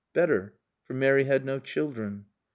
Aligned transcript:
Better, 0.13 0.55
for 0.83 0.95
Mary 0.95 1.25
had 1.25 1.45
no 1.45 1.59
children. 1.59 2.25